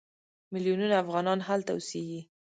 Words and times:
میلیونونه 0.51 0.95
افغانان 1.03 1.39
هلته 1.47 1.71
اوسېږي. 1.73 2.21